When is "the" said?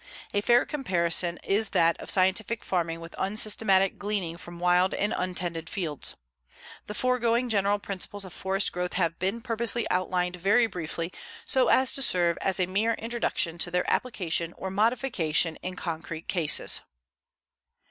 6.87-6.95